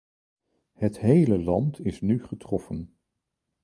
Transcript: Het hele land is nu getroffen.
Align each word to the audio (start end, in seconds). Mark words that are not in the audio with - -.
Het 0.73 0.99
hele 0.99 1.39
land 1.43 1.85
is 1.85 2.01
nu 2.01 2.23
getroffen. 2.23 2.97